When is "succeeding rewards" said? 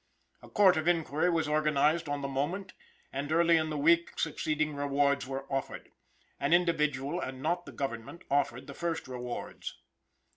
4.17-5.27